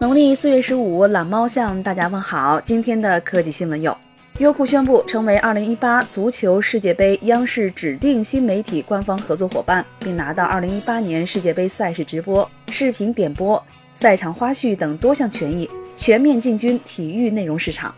[0.00, 2.58] 农历四月十五，懒猫向大家问好。
[2.62, 3.94] 今天的科技新闻有：
[4.38, 13.62] 优酷宣布成为二零一八足球世界杯央视指定新媒体官方合作伙伴，并拿到二零一八年世界杯赛事直播、视频点播、
[13.92, 17.94] 赛场花絮等多项权益，全面进军体育内容市场。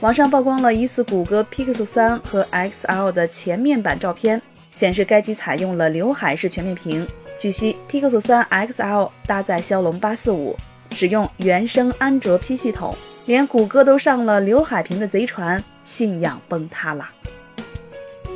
[0.00, 4.42] 网上曝光了疑似谷歌 Pixel 三和 XL 的前面板照片，
[4.74, 7.06] 显示该机采用了刘海式全面屏。
[7.38, 10.56] 据悉，Pixel 三 XL 搭载骁龙八四五。
[10.92, 12.94] 使用原生安卓 P 系统，
[13.26, 17.08] 连谷歌都上了刘海屏的贼船，信仰崩塌了。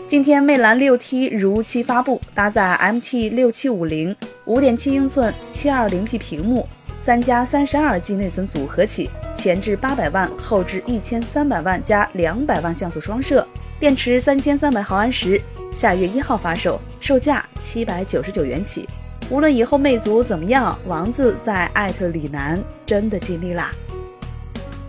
[0.06, 6.68] 今天魅蓝六 T 如期发布，搭载 MT 六七五零，五点七英寸七二零 P 屏幕，
[7.02, 13.46] 三加三十二 G 内存组合起，前置八百万，后置一千三百万加两百万像素双摄，
[13.80, 15.41] 电池三千三百毫安时，
[15.74, 18.88] 下月一号发售，售价七百九十九元起。
[19.30, 23.72] 无论以后魅族怎么样，王子在艾特李楠真的尽力啦。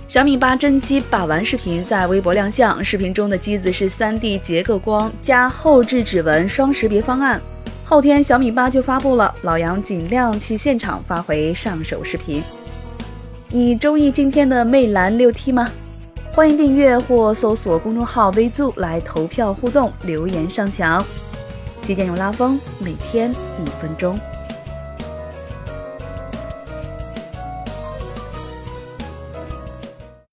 [0.08, 7.42] 小米八真机把玩视频在微博亮相，视频中的机子是 3D 结构光加后置指纹双识别方案。
[7.84, 12.42] 后天小米八就发布了，老杨尽量去现场发回上手视频。
[13.50, 15.70] 你中意今天的魅蓝六 T 吗？
[16.32, 21.04] 欢迎订阅或搜索公众号 VZOO 来投票互动，留言上墙。
[21.86, 24.20] 极简用拉风，每天一分钟。